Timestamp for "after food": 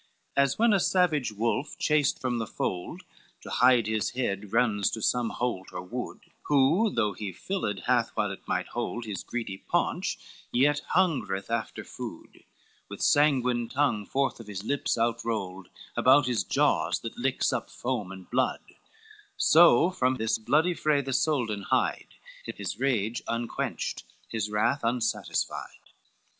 11.51-12.43